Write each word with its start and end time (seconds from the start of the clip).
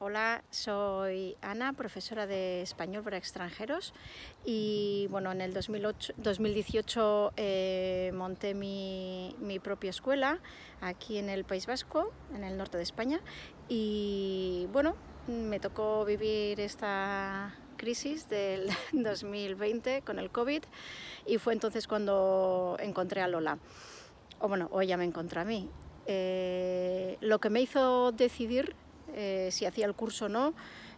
Hola, 0.00 0.44
soy 0.50 1.36
Ana, 1.42 1.72
profesora 1.72 2.28
de 2.28 2.62
español 2.62 3.02
para 3.02 3.16
extranjeros 3.16 3.92
y 4.44 5.08
bueno, 5.10 5.32
en 5.32 5.40
el 5.40 5.52
2018 5.52 7.32
eh, 7.36 8.12
monté 8.14 8.54
mi, 8.54 9.34
propia 9.60 9.90
escuela 9.90 10.38
aquí 10.80 11.18
en 11.18 11.28
el 11.28 11.42
País 11.42 11.66
Vasco, 11.66 12.12
en 12.32 12.44
el 12.44 12.56
norte 12.56 12.76
de 12.76 12.84
España 12.84 13.18
y 13.68 14.68
bueno, 14.72 14.94
me 15.26 15.58
tocó 15.58 16.04
vivir 16.04 16.60
esta 16.60 17.56
crisis 17.76 18.28
del 18.28 18.70
2020 18.92 20.02
con 20.02 20.20
el 20.20 20.30
COVID 20.30 20.62
y 21.26 21.38
fue 21.38 21.54
entonces 21.54 21.88
cuando 21.88 22.76
encontré 22.78 23.20
a 23.20 23.26
Lola, 23.26 23.58
o 24.38 24.46
bueno, 24.46 24.68
hoy 24.70 24.86
ya 24.86 24.96
me 24.96 25.04
encontré 25.04 25.40
a 25.40 25.44
mí. 25.44 25.68
Eh, 26.06 27.18
lo 27.20 27.40
que 27.40 27.50
me 27.50 27.60
hizo 27.60 28.12
decidir 28.12 28.76
eh, 29.14 29.48
si 29.52 29.64
hacía 29.66 29.86
el 29.86 29.94
curso 29.94 30.26
o 30.26 30.28
no, 30.28 30.54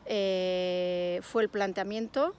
eh, 0.07 1.21
fue 1.23 1.43
el 1.43 1.49
planteamiento, 1.49 2.35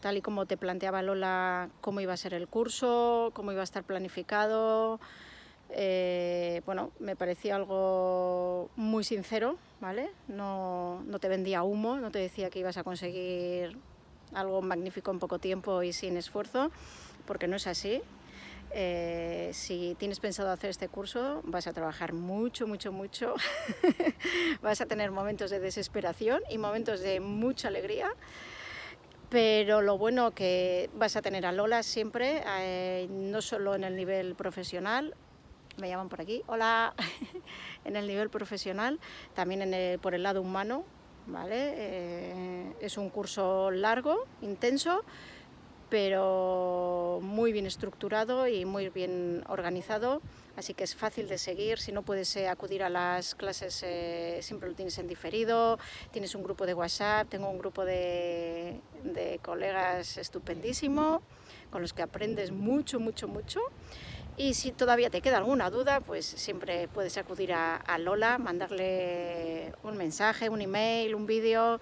tal 0.00 0.16
y 0.16 0.22
como 0.22 0.46
te 0.46 0.56
planteaba 0.56 1.02
Lola, 1.02 1.68
cómo 1.80 2.00
iba 2.00 2.12
a 2.12 2.16
ser 2.16 2.34
el 2.34 2.48
curso, 2.48 3.30
cómo 3.34 3.52
iba 3.52 3.62
a 3.62 3.64
estar 3.64 3.84
planificado. 3.84 5.00
Eh, 5.70 6.60
bueno, 6.66 6.90
me 7.00 7.16
parecía 7.16 7.56
algo 7.56 8.70
muy 8.76 9.02
sincero, 9.02 9.56
¿vale? 9.80 10.10
No, 10.28 11.02
no 11.06 11.18
te 11.18 11.28
vendía 11.28 11.62
humo, 11.62 11.96
no 11.96 12.10
te 12.10 12.18
decía 12.18 12.50
que 12.50 12.60
ibas 12.60 12.76
a 12.76 12.84
conseguir 12.84 13.76
algo 14.34 14.62
magnífico 14.62 15.10
en 15.10 15.18
poco 15.18 15.38
tiempo 15.38 15.82
y 15.82 15.92
sin 15.92 16.16
esfuerzo, 16.16 16.70
porque 17.26 17.48
no 17.48 17.56
es 17.56 17.66
así. 17.66 18.02
Eh, 18.76 19.50
si 19.52 19.94
tienes 20.00 20.18
pensado 20.18 20.50
hacer 20.50 20.70
este 20.70 20.88
curso, 20.88 21.42
vas 21.44 21.68
a 21.68 21.72
trabajar 21.72 22.12
mucho, 22.12 22.66
mucho, 22.66 22.90
mucho. 22.90 23.36
vas 24.62 24.80
a 24.80 24.86
tener 24.86 25.12
momentos 25.12 25.52
de 25.52 25.60
desesperación 25.60 26.42
y 26.50 26.58
momentos 26.58 26.98
de 26.98 27.20
mucha 27.20 27.68
alegría. 27.68 28.10
Pero 29.30 29.80
lo 29.80 29.96
bueno 29.96 30.32
que 30.32 30.90
vas 30.94 31.14
a 31.14 31.22
tener 31.22 31.46
a 31.46 31.52
Lola 31.52 31.84
siempre, 31.84 32.42
eh, 32.58 33.06
no 33.10 33.40
solo 33.42 33.76
en 33.76 33.84
el 33.84 33.94
nivel 33.94 34.34
profesional, 34.34 35.14
me 35.76 35.88
llaman 35.88 36.08
por 36.08 36.20
aquí, 36.20 36.42
hola, 36.48 36.94
en 37.84 37.94
el 37.94 38.08
nivel 38.08 38.28
profesional, 38.28 38.98
también 39.34 40.00
por 40.00 40.16
el 40.16 40.24
lado 40.24 40.42
humano, 40.42 40.84
¿vale? 41.26 41.74
Eh, 41.76 42.72
es 42.80 42.98
un 42.98 43.08
curso 43.08 43.70
largo, 43.70 44.26
intenso, 44.42 45.04
pero 45.88 47.20
muy 47.22 47.52
bien 47.52 47.66
estructurado 47.66 48.46
y 48.48 48.64
muy 48.64 48.88
bien 48.88 49.44
organizado, 49.48 50.20
así 50.56 50.74
que 50.74 50.84
es 50.84 50.94
fácil 50.94 51.28
de 51.28 51.38
seguir. 51.38 51.78
Si 51.78 51.92
no 51.92 52.02
puedes 52.02 52.34
eh, 52.36 52.48
acudir 52.48 52.82
a 52.82 52.88
las 52.88 53.34
clases, 53.34 53.82
eh, 53.84 54.38
siempre 54.42 54.68
lo 54.68 54.74
tienes 54.74 54.98
en 54.98 55.08
diferido. 55.08 55.78
Tienes 56.10 56.34
un 56.34 56.42
grupo 56.42 56.66
de 56.66 56.74
WhatsApp, 56.74 57.28
tengo 57.28 57.48
un 57.48 57.58
grupo 57.58 57.84
de, 57.84 58.80
colegas 59.42 60.16
estupendísimo, 60.16 61.22
con 61.70 61.82
los 61.82 61.92
que 61.92 62.02
aprendes 62.02 62.50
mucho, 62.50 63.00
mucho, 63.00 63.28
mucho. 63.28 63.60
Y 64.36 64.54
si 64.54 64.72
todavía 64.72 65.10
te 65.10 65.20
queda 65.20 65.38
alguna 65.38 65.70
duda, 65.70 66.00
pues 66.00 66.26
siempre 66.26 66.88
puedes 66.88 67.16
acudir 67.18 67.52
a, 67.52 67.76
a 67.76 67.98
Lola, 67.98 68.38
mandarle 68.38 69.72
un 69.84 69.96
mensaje, 69.96 70.48
un 70.48 70.60
email, 70.60 71.14
un 71.14 71.26
vídeo 71.26 71.78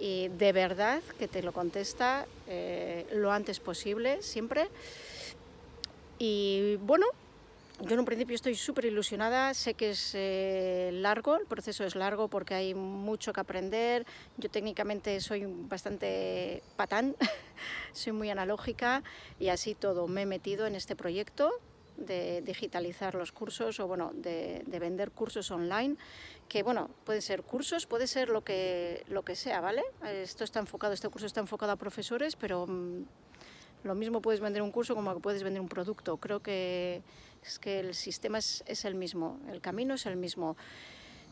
y 0.00 0.28
de 0.28 0.52
verdad 0.52 1.02
que 1.18 1.28
te 1.28 1.42
lo 1.42 1.52
contesta 1.52 2.26
eh, 2.46 3.06
lo 3.12 3.32
antes 3.32 3.60
posible, 3.60 4.22
siempre. 4.22 4.68
Y 6.18 6.76
bueno, 6.76 7.06
yo 7.80 7.94
en 7.94 7.98
un 7.98 8.04
principio 8.04 8.36
estoy 8.36 8.54
súper 8.54 8.84
ilusionada, 8.84 9.52
sé 9.52 9.74
que 9.74 9.90
es 9.90 10.12
eh, 10.14 10.90
largo, 10.92 11.36
el 11.36 11.46
proceso 11.46 11.84
es 11.84 11.96
largo 11.96 12.28
porque 12.28 12.54
hay 12.54 12.74
mucho 12.74 13.32
que 13.32 13.40
aprender. 13.40 14.06
Yo 14.36 14.48
técnicamente 14.48 15.20
soy 15.20 15.44
bastante 15.46 16.62
patán, 16.76 17.16
soy 17.92 18.12
muy 18.12 18.30
analógica 18.30 19.02
y 19.40 19.48
así 19.48 19.74
todo 19.74 20.06
me 20.06 20.22
he 20.22 20.26
metido 20.26 20.66
en 20.66 20.76
este 20.76 20.94
proyecto 20.94 21.50
de 21.96 22.42
digitalizar 22.42 23.14
los 23.14 23.32
cursos 23.32 23.80
o 23.80 23.86
bueno, 23.86 24.10
de, 24.14 24.64
vender 24.66 25.10
cursos 25.10 25.50
online, 25.50 25.96
que 26.48 26.62
bueno, 26.62 26.90
puede 27.04 27.20
ser 27.20 27.42
cursos, 27.42 27.86
puede 27.86 28.06
ser 28.06 28.28
lo 28.28 28.42
que, 28.42 29.04
lo 29.08 29.22
que 29.22 29.36
sea, 29.36 29.60
¿vale? 29.60 29.82
Esto 30.04 30.44
está 30.44 30.60
enfocado, 30.60 30.92
este 30.92 31.08
curso 31.08 31.26
está 31.26 31.40
enfocado 31.40 31.72
a 31.72 31.76
profesores, 31.76 32.36
pero 32.36 32.66
mm, 32.66 33.04
lo 33.84 33.94
mismo 33.94 34.20
puedes 34.20 34.40
vender 34.40 34.62
un 34.62 34.70
curso 34.70 34.94
como 34.94 35.18
puedes 35.20 35.42
vender 35.42 35.60
un 35.60 35.68
producto. 35.68 36.16
Creo 36.16 36.40
que 36.40 37.02
es 37.42 37.58
que 37.58 37.80
el 37.80 37.94
sistema 37.94 38.38
es 38.38 38.84
el 38.84 38.94
mismo, 38.94 39.38
el 39.50 39.60
camino 39.60 39.94
es 39.94 40.06
el 40.06 40.16
mismo. 40.16 40.56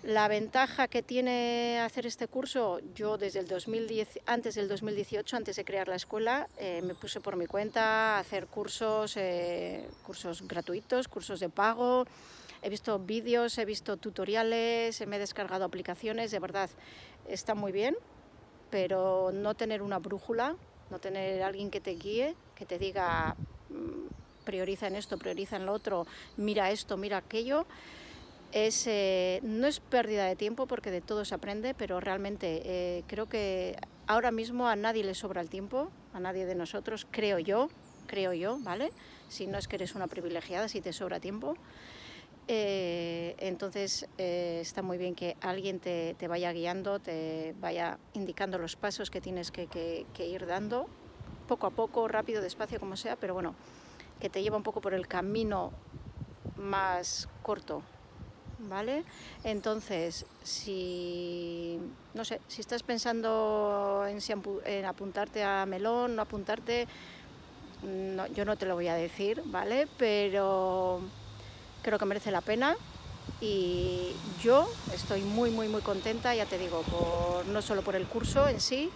La 0.03 0.27
ventaja 0.27 0.89
que 0.89 1.01
tiene 1.01 1.79
hacer 1.79 2.07
este 2.07 2.27
curso, 2.27 2.81
yo 2.93 3.19
desde 3.19 3.39
el 3.39 3.47
2010, 3.47 4.19
antes 4.27 4.57
del 4.57 4.67
2018, 4.67 5.37
antes 5.37 5.55
de 5.55 5.65
crear 5.65 5.87
la 5.87 5.95
escuela, 5.95 6.49
eh, 6.59 6.83
me 6.83 6.97
puse 6.97 7.21
por 7.21 7.37
mi 7.37 7.47
cuenta 7.47 8.17
a 8.17 8.19
hacer 8.19 8.49
cursos, 8.49 9.17
eh, 9.17 9.89
cursos 10.05 10.43
gratuitos, 10.49 11.07
cursos 11.07 11.39
de 11.39 11.49
pago. 11.49 12.05
He 12.63 12.69
visto 12.69 12.99
vídeos, 12.99 13.57
he 13.59 13.65
visto 13.65 13.97
tutoriales, 13.97 15.07
me 15.07 15.17
he 15.17 15.19
descargado 15.21 15.65
aplicaciones, 15.65 16.33
de 16.33 16.41
verdad 16.41 16.69
está 17.29 17.55
muy 17.55 17.71
bien, 17.71 17.95
pero 18.71 19.31
no 19.33 19.55
tener 19.55 19.83
una 19.83 20.01
brújula, 20.01 20.57
no 20.91 20.99
tener 20.99 21.45
alguien 21.45 21.71
que 21.71 21.81
te 21.81 21.93
guíe, 21.93 22.35
que 22.57 22.67
te 22.67 22.77
diga 22.77 23.37
mm, 23.69 24.45
prioriza 24.45 24.89
en 24.89 24.97
esto, 24.97 25.17
prioriza 25.17 25.55
en 25.55 25.67
lo 25.67 25.73
otro, 25.73 26.09
mira 26.37 26.73
esto, 26.73 26.97
mira 26.97 27.19
aquello 27.19 27.67
es, 28.53 28.87
eh, 28.87 29.41
no 29.43 29.67
es 29.67 29.81
pérdida 29.81 30.27
de 30.27 30.37
tiempo 30.37 30.67
porque 30.67 30.91
de 30.91 31.01
todo 31.01 31.25
se 31.25 31.35
aprende, 31.35 31.75
pero 31.75 32.01
realmente 32.01 32.63
eh, 32.65 33.05
creo 33.07 33.27
que 33.27 33.77
ahora 34.07 34.31
mismo 34.31 34.69
a 34.69 34.77
nadie 34.77 35.03
le 35.03 35.15
sobra 35.15 35.41
el 35.41 35.49
tiempo, 35.49 35.91
a 36.13 36.21
nadie 36.21 36.45
de 36.45 36.55
nosotros, 36.55 37.07
creo 37.11 37.39
yo, 37.39 37.71
creo 38.07 38.35
yo, 38.35 38.59
¿vale? 38.61 38.93
Si 39.29 39.47
no 39.47 39.59
es 39.59 39.69
que 39.69 39.77
eres 39.77 39.95
una 39.95 40.07
privilegiada, 40.07 40.69
si 40.69 40.81
te 40.83 40.93
sobra 40.93 41.19
tiempo. 41.19 41.57
Eh, 42.49 43.37
entonces 43.39 44.07
está 44.19 44.83
muy 44.83 44.99
bien 44.99 45.15
que 45.15 45.37
alguien 45.41 45.81
te, 45.81 46.15
vaya 46.29 46.53
guiando, 46.53 46.99
te 46.99 47.55
vaya 47.61 47.99
indicando 48.13 48.59
los 48.59 48.77
pasos 48.77 49.11
que 49.11 49.21
tienes 49.21 49.51
que, 49.51 49.67
que 49.67 50.27
ir 50.27 50.47
dando, 50.47 50.87
poco 51.49 51.67
a 51.69 51.71
poco, 51.71 52.07
rápido, 52.09 52.43
despacio, 52.43 52.79
como 52.79 52.97
sea, 52.97 53.17
pero 53.17 53.33
bueno, 53.33 53.55
que 54.21 54.29
te 54.29 54.43
lleva 54.43 54.57
un 54.57 54.63
poco 54.63 54.81
por 54.83 54.93
el 54.93 55.07
camino 55.07 55.73
más 56.57 57.29
corto 57.43 57.83
¿vale? 58.69 59.05
Entonces, 59.45 60.27
si, 60.43 61.79
no 62.15 62.25
sé, 62.25 62.41
si 62.49 62.61
estás 62.61 62.83
pensando 62.83 64.05
en, 64.09 64.19
en 64.65 64.85
apuntarte 64.85 65.43
a 65.43 65.67
melón, 65.67 66.17
no 66.17 66.23
apuntarte, 66.23 66.87
yo 68.35 68.45
no 68.45 68.57
te 68.57 68.67
lo 68.67 68.75
voy 68.75 68.89
a 68.89 68.95
decir, 68.95 69.43
¿vale? 69.47 69.89
Pero 69.99 71.01
creo 71.83 71.99
que 71.99 72.05
merece 72.05 72.31
la 72.31 72.41
pena 72.41 72.77
y 73.41 74.13
yo 74.43 74.69
estoy 74.95 75.23
muy, 75.23 75.51
muy, 75.51 75.69
muy 75.69 75.83
contenta, 75.83 76.35
ya 76.35 76.47
te 76.47 76.59
digo, 76.59 76.83
por, 76.83 77.47
no 77.47 77.63
solo 77.63 77.83
por 77.83 77.97
el 77.97 78.07
curso 78.07 78.49
en 78.49 78.61
sí, 78.61 78.91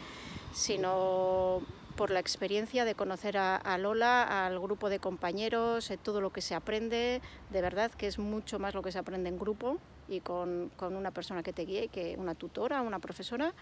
sino 0.54 1.62
por 1.96 2.10
la 2.10 2.20
experiencia 2.20 2.84
de 2.84 2.94
conocer 2.94 3.38
a, 3.38 3.78
Lola, 3.78 4.46
al 4.46 4.60
grupo 4.60 4.90
de 4.90 4.98
compañeros, 4.98 5.90
eh, 5.90 5.96
todo 5.96 6.20
lo 6.20 6.30
que 6.30 6.42
se 6.42 6.54
aprende, 6.54 7.22
de 7.50 7.60
verdad 7.62 7.90
que 7.90 8.06
es 8.06 8.18
mucho 8.18 8.58
más 8.58 8.74
lo 8.74 8.82
que 8.82 8.92
se 8.92 8.98
aprende 8.98 9.30
en 9.30 9.38
grupo 9.38 9.78
y 10.08 10.20
con, 10.20 10.70
una 10.78 11.10
persona 11.10 11.42
que 11.42 11.52
te 11.52 11.64
guíe, 11.64 11.88
que 11.88 12.14
una 12.18 12.34
tutora, 12.34 12.82
una 12.82 12.98
profesora, 12.98 13.54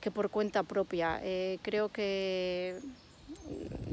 que 0.00 0.10
por 0.10 0.30
cuenta 0.30 0.62
propia. 0.62 1.20
Eh, 1.22 1.58
creo 1.62 1.88
que 1.88 2.78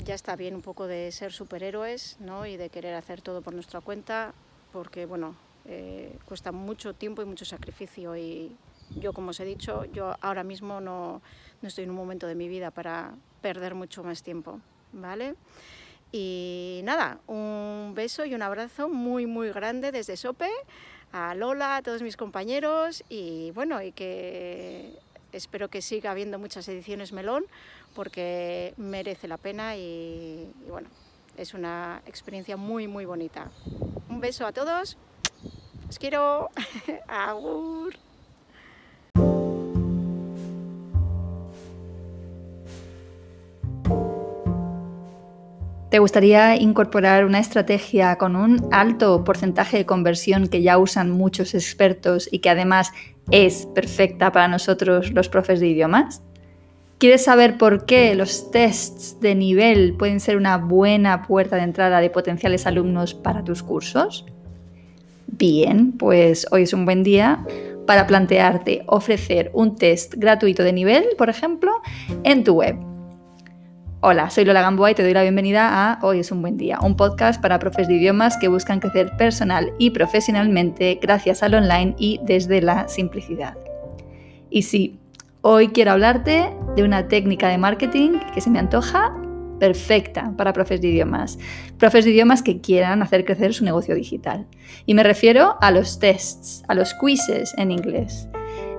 ya 0.04 0.14
está 0.14 0.36
bien 0.36 0.54
un 0.54 0.62
poco 0.62 0.86
de 0.86 1.12
ser 1.12 1.32
superhéroes 1.32 2.18
¿no? 2.20 2.46
y 2.46 2.58
de 2.58 2.70
querer 2.70 2.94
hacer 2.96 3.22
todo 3.22 3.42
por 3.42 3.54
nuestra 3.54 3.80
cuenta, 3.80 4.34
porque 4.74 5.06
bueno, 5.06 5.36
eh, 5.66 6.18
cuesta 6.26 6.52
mucho 6.52 6.94
tiempo 6.94 7.22
y 7.22 7.26
mucho 7.26 7.46
sacrificio 7.46 8.16
y 8.18 8.56
yo, 8.96 9.14
como 9.14 9.32
os 9.32 9.40
he 9.40 9.46
dicho, 9.46 9.86
yo 9.86 10.16
ahora 10.22 10.44
mismo 10.44 10.80
no, 10.80 11.22
no 11.62 11.68
estoy 11.68 11.86
en 11.86 11.90
un 11.90 11.96
momento 11.96 12.28
de 12.28 12.36
mi 12.36 12.48
vida 12.48 12.70
para 12.72 13.16
perder 13.46 13.76
mucho 13.76 14.04
más 14.04 14.24
tiempo, 14.24 14.60
¿vale? 14.92 15.36
Y 16.12 16.82
nada, 16.84 17.20
un 17.28 17.92
beso 17.94 18.26
y 18.26 18.34
un 18.34 18.42
abrazo 18.42 18.90
muy, 18.90 19.28
muy 19.28 19.52
grande 19.52 19.92
desde 19.92 20.18
SOPE, 20.18 20.50
a 21.12 21.36
Lola, 21.36 21.76
a 21.76 21.84
todos 21.84 22.02
mis 22.02 22.18
compañeros 22.18 23.04
y 23.08 23.52
bueno, 23.52 23.84
y 23.84 23.92
que 23.92 24.98
espero 25.32 25.70
que 25.70 25.84
siga 25.84 26.10
habiendo 26.10 26.40
muchas 26.40 26.68
ediciones 26.70 27.14
Melón 27.14 27.46
porque 27.94 28.74
merece 28.78 29.28
la 29.28 29.38
pena 29.38 29.76
y, 29.76 30.52
y 30.66 30.70
bueno, 30.72 30.90
es 31.38 31.54
una 31.54 32.02
experiencia 32.08 32.58
muy 32.58 32.88
muy 32.88 33.06
bonita. 33.06 33.52
Un 34.10 34.22
beso 34.22 34.48
a 34.48 34.54
todos, 34.54 34.98
os 35.88 36.00
quiero, 36.00 36.50
agur. 37.08 38.05
¿Te 45.96 46.00
gustaría 46.00 46.58
incorporar 46.58 47.24
una 47.24 47.40
estrategia 47.40 48.18
con 48.18 48.36
un 48.36 48.68
alto 48.74 49.24
porcentaje 49.24 49.78
de 49.78 49.86
conversión 49.86 50.50
que 50.50 50.62
ya 50.62 50.78
usan 50.78 51.10
muchos 51.10 51.54
expertos 51.54 52.28
y 52.30 52.40
que 52.40 52.50
además 52.50 52.92
es 53.32 53.66
perfecta 53.68 54.34
para 54.34 54.50
nosotros 54.50 55.14
los 55.14 55.30
profes 55.30 55.62
de 55.62 55.70
idiomas? 55.70 56.22
¿Quieres 56.98 57.24
saber 57.24 57.58
por 57.58 57.86
qué 57.86 58.14
los 58.14 58.52
tests 58.52 59.22
de 59.22 59.36
nivel 59.36 59.96
pueden 59.98 60.20
ser 60.20 60.36
una 60.36 60.58
buena 60.58 61.22
puerta 61.22 61.56
de 61.56 61.64
entrada 61.64 62.02
de 62.02 62.10
potenciales 62.10 62.68
alumnos 62.68 63.14
para 63.14 63.46
tus 63.46 63.64
cursos? 63.64 64.26
Bien, 65.28 65.94
pues 65.94 66.46
hoy 66.52 66.64
es 66.64 66.74
un 66.74 66.84
buen 66.84 67.04
día 67.04 67.46
para 67.88 68.06
plantearte 68.06 68.84
ofrecer 68.88 69.50
un 69.54 69.78
test 69.78 70.16
gratuito 70.18 70.62
de 70.62 70.74
nivel, 70.74 71.06
por 71.18 71.30
ejemplo, 71.30 71.72
en 72.26 72.44
tu 72.44 72.56
web. 72.56 72.95
Hola, 74.02 74.30
soy 74.30 74.46
Lola 74.46 74.62
Gamboa 74.62 74.92
y 74.92 74.94
te 74.94 75.04
doy 75.04 75.14
la 75.14 75.22
bienvenida 75.24 75.70
a 75.92 76.00
Hoy 76.04 76.20
es 76.20 76.32
un 76.32 76.42
buen 76.42 76.58
día, 76.58 76.80
un 76.82 76.96
podcast 76.96 77.42
para 77.42 77.60
profes 77.60 77.88
de 77.88 77.96
idiomas 77.96 78.38
que 78.38 78.50
buscan 78.50 78.80
crecer 78.80 79.16
personal 79.18 79.74
y 79.80 79.92
profesionalmente 79.92 81.00
gracias 81.02 81.42
al 81.42 81.56
online 81.56 81.96
y 81.98 82.20
desde 82.24 82.62
la 82.62 82.88
simplicidad. 82.88 83.58
Y 84.50 84.64
sí, 84.64 85.00
hoy 85.42 85.70
quiero 85.70 85.94
hablarte 85.94 86.54
de 86.76 86.84
una 86.84 87.08
técnica 87.08 87.48
de 87.48 87.58
marketing 87.58 88.20
que 88.34 88.42
se 88.42 88.50
me 88.50 88.60
antoja 88.60 89.16
perfecta 89.60 90.34
para 90.38 90.54
profes 90.54 90.82
de 90.82 90.90
idiomas, 90.90 91.40
profes 91.80 92.06
de 92.06 92.12
idiomas 92.12 92.44
que 92.44 92.60
quieran 92.60 93.02
hacer 93.02 93.24
crecer 93.26 93.54
su 93.54 93.64
negocio 93.64 93.96
digital. 93.96 94.46
Y 94.86 94.94
me 94.94 95.04
refiero 95.04 95.56
a 95.62 95.72
los 95.72 96.00
tests, 96.00 96.64
a 96.68 96.76
los 96.76 96.94
quizzes 96.96 97.54
en 97.58 97.72
inglés. 97.72 98.28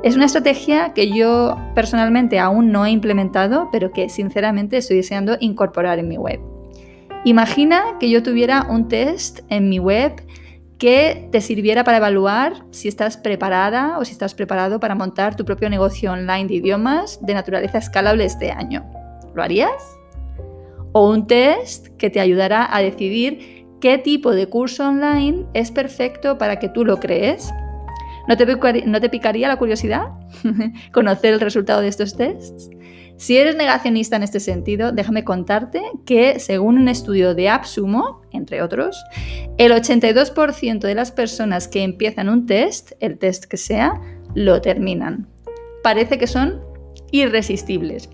Es 0.02 0.14
una 0.14 0.26
estrategia 0.26 0.92
que 0.92 1.10
yo 1.10 1.56
personalmente 1.74 2.38
aún 2.38 2.70
no 2.70 2.84
he 2.84 2.90
implementado, 2.90 3.68
pero 3.72 3.90
que 3.92 4.08
sinceramente 4.08 4.76
estoy 4.76 4.98
deseando 4.98 5.36
incorporar 5.40 5.98
en 5.98 6.08
mi 6.08 6.16
web. 6.16 6.38
Imagina 7.24 7.82
que 7.98 8.08
yo 8.08 8.22
tuviera 8.22 8.66
un 8.70 8.88
test 8.88 9.40
en 9.48 9.68
mi 9.68 9.78
web 9.78 10.12
que 10.78 11.28
te 11.32 11.40
sirviera 11.40 11.82
para 11.82 11.96
evaluar 11.96 12.52
si 12.70 12.88
estás 12.88 13.16
preparada 13.16 13.98
o 13.98 14.04
si 14.04 14.12
estás 14.12 14.34
preparado 14.34 14.78
para 14.78 14.94
montar 14.94 15.34
tu 15.34 15.44
propio 15.44 15.70
negocio 15.70 16.12
online 16.12 16.46
de 16.46 16.54
idiomas 16.54 17.18
de 17.24 17.34
naturaleza 17.34 17.78
escalable 17.78 18.26
este 18.26 18.52
año. 18.52 18.84
¿Lo 19.34 19.42
harías? 19.42 19.98
O 20.92 21.10
un 21.10 21.26
test 21.26 21.88
que 21.96 22.10
te 22.10 22.20
ayudará 22.20 22.68
a 22.70 22.80
decidir 22.80 23.66
qué 23.80 23.98
tipo 23.98 24.32
de 24.32 24.46
curso 24.46 24.86
online 24.86 25.46
es 25.54 25.70
perfecto 25.70 26.38
para 26.38 26.58
que 26.58 26.68
tú 26.68 26.84
lo 26.84 26.98
crees 26.98 27.52
¿No 28.28 28.36
te, 28.36 29.08
picaría 29.08 29.48
la 29.48 29.56
curiosidad 29.56 30.08
conocer 30.92 31.34
el 31.34 31.40
resultado 31.40 31.80
de 31.80 31.88
estos 31.88 32.16
tests? 32.16 32.70
Si 33.16 33.36
eres 33.38 33.56
negacionista 33.56 34.16
en 34.16 34.24
este 34.24 34.40
sentido, 34.40 34.92
déjame 34.92 35.24
contarte 35.24 35.80
que 36.04 36.38
según 36.38 36.76
un 36.76 36.88
estudio 36.88 37.34
de 37.34 37.48
AppSumo, 37.48 38.20
entre 38.32 38.60
otros, 38.60 39.02
el 39.56 39.72
82% 39.72 40.80
de 40.80 40.94
las 40.94 41.12
personas 41.12 41.66
que 41.66 41.82
empiezan 41.82 42.28
un 42.28 42.44
test, 42.44 42.92
el 43.00 43.18
test 43.18 43.44
que 43.44 43.56
sea, 43.56 44.00
lo 44.34 44.60
terminan. 44.60 45.28
Parece 45.82 46.18
que 46.18 46.26
son 46.26 46.60
irresistibles 47.10 48.10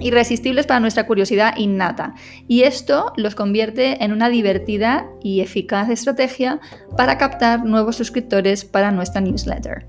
irresistibles 0.00 0.66
para 0.66 0.80
nuestra 0.80 1.06
curiosidad 1.06 1.56
innata. 1.56 2.14
Y 2.48 2.62
esto 2.62 3.12
los 3.16 3.34
convierte 3.34 4.04
en 4.04 4.12
una 4.12 4.28
divertida 4.28 5.06
y 5.22 5.40
eficaz 5.40 5.90
estrategia 5.90 6.60
para 6.96 7.18
captar 7.18 7.64
nuevos 7.64 7.96
suscriptores 7.96 8.64
para 8.64 8.90
nuestra 8.90 9.20
newsletter. 9.20 9.86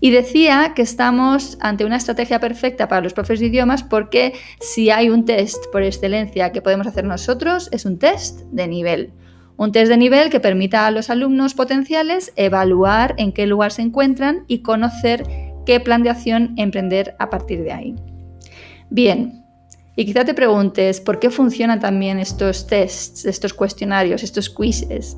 Y 0.00 0.10
decía 0.10 0.72
que 0.74 0.82
estamos 0.82 1.56
ante 1.60 1.84
una 1.84 1.96
estrategia 1.96 2.38
perfecta 2.38 2.86
para 2.86 3.00
los 3.00 3.14
profes 3.14 3.40
de 3.40 3.46
idiomas 3.46 3.82
porque 3.82 4.34
si 4.60 4.90
hay 4.90 5.08
un 5.08 5.24
test 5.24 5.64
por 5.72 5.82
excelencia 5.82 6.52
que 6.52 6.60
podemos 6.60 6.86
hacer 6.86 7.04
nosotros, 7.04 7.68
es 7.72 7.86
un 7.86 7.98
test 7.98 8.40
de 8.52 8.68
nivel. 8.68 9.12
Un 9.56 9.72
test 9.72 9.88
de 9.88 9.96
nivel 9.96 10.28
que 10.28 10.38
permita 10.38 10.86
a 10.86 10.90
los 10.90 11.08
alumnos 11.08 11.54
potenciales 11.54 12.32
evaluar 12.36 13.14
en 13.16 13.32
qué 13.32 13.46
lugar 13.46 13.72
se 13.72 13.82
encuentran 13.82 14.44
y 14.48 14.58
conocer 14.58 15.24
qué 15.64 15.80
plan 15.80 16.02
de 16.02 16.10
acción 16.10 16.52
emprender 16.58 17.16
a 17.18 17.30
partir 17.30 17.62
de 17.62 17.72
ahí. 17.72 17.96
Bien, 18.90 19.44
y 19.96 20.04
quizá 20.04 20.24
te 20.24 20.34
preguntes 20.34 21.00
por 21.00 21.18
qué 21.18 21.30
funcionan 21.30 21.80
también 21.80 22.18
estos 22.18 22.66
tests, 22.66 23.24
estos 23.24 23.54
cuestionarios, 23.54 24.22
estos 24.22 24.50
quizzes. 24.50 25.16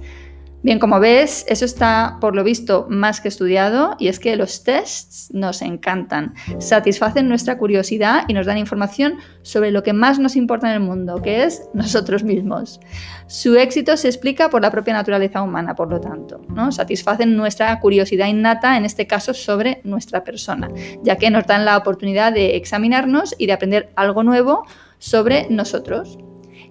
Bien, 0.61 0.81
como 0.81 0.99
ves, 0.99 1.45
eso 1.49 1.65
está 1.65 2.19
por 2.21 2.35
lo 2.35 2.43
visto 2.43 2.87
más 2.91 3.21
que 3.21 3.29
estudiado 3.29 3.95
y 4.01 4.09
es 4.09 4.19
que 4.19 4.35
los 4.35 4.65
tests 4.65 5.33
nos 5.33 5.63
encantan, 5.63 6.35
satisfacen 6.59 7.29
nuestra 7.29 7.59
curiosidad 7.59 8.25
y 8.27 8.35
nos 8.35 8.47
dan 8.47 8.59
información 8.59 9.19
sobre 9.43 9.71
lo 9.71 9.85
que 9.85 9.93
más 9.93 10.19
nos 10.19 10.35
importa 10.35 10.69
en 10.69 10.75
el 10.75 10.81
mundo, 10.81 11.23
que 11.23 11.45
es 11.45 11.69
nosotros 11.75 12.25
mismos. 12.25 12.81
Su 13.29 13.57
éxito 13.57 13.97
se 13.97 14.09
explica 14.09 14.51
por 14.51 14.61
la 14.61 14.73
propia 14.73 14.95
naturaleza 14.95 15.43
humana, 15.43 15.77
por 15.77 15.91
lo 15.91 16.01
tanto, 16.01 16.41
¿no? 16.49 16.73
satisfacen 16.73 17.37
nuestra 17.37 17.79
curiosidad 17.79 18.27
innata, 18.27 18.77
en 18.77 18.85
este 18.85 19.07
caso 19.07 19.35
sobre 19.35 19.81
nuestra 19.85 20.25
persona, 20.25 20.69
ya 21.05 21.17
que 21.17 21.31
nos 21.31 21.47
dan 21.47 21.65
la 21.65 21.77
oportunidad 21.77 22.33
de 22.33 22.57
examinarnos 22.57 23.33
y 23.39 23.47
de 23.47 23.53
aprender 23.53 23.93
algo 23.95 24.25
nuevo 24.25 24.65
sobre 24.99 25.47
nosotros. 25.51 26.19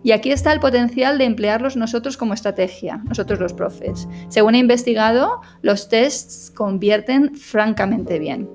Y 0.03 0.11
aquí 0.11 0.31
está 0.31 0.53
el 0.53 0.59
potencial 0.59 1.17
de 1.17 1.25
emplearlos 1.25 1.75
nosotros 1.75 2.17
como 2.17 2.33
estrategia, 2.33 2.97
nosotros 3.05 3.39
los 3.39 3.53
profes. 3.53 4.07
Según 4.29 4.55
he 4.55 4.59
investigado, 4.59 5.41
los 5.61 5.89
tests 5.89 6.51
convierten 6.55 7.35
francamente 7.35 8.19
bien. 8.19 8.49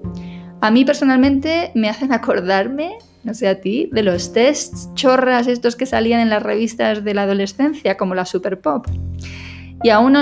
A 0.61 0.71
mí 0.71 0.85
personalmente 0.85 1.73
me 1.75 1.89
hacen 1.89 2.13
acordarme, 2.13 2.97
no 3.25 3.35
sé 3.35 3.49
a 3.49 3.61
ti, 3.61 3.91
de 3.93 4.03
los 4.03 4.33
tests 4.33 4.89
chorras 4.95 5.47
estos 5.49 5.77
que 5.77 5.87
salían 5.87 6.21
en 6.21 6.31
las 6.31 6.43
revistas 6.43 7.05
de 7.05 7.15
la 7.15 7.23
adolescencia, 7.23 7.97
como 7.97 8.15
la 8.15 8.25
Super 8.25 8.61
Pop. 8.61 8.87
Y 9.83 9.91
aún 9.91 10.17